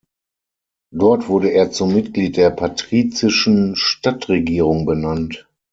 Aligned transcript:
Dort 0.91 1.27
wurde 1.27 1.49
er 1.49 1.69
zum 1.69 1.93
Mitglied 1.93 2.35
der 2.35 2.49
patrizischen 2.49 3.75
Stadtregierung 3.75 4.87
benannt. 4.87 5.47